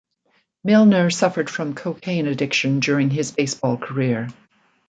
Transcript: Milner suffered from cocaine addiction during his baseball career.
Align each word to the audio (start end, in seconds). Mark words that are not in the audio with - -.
Milner 0.63 1.11
suffered 1.11 1.47
from 1.47 1.75
cocaine 1.75 2.25
addiction 2.25 2.79
during 2.79 3.11
his 3.11 3.31
baseball 3.33 3.77
career. 3.77 4.29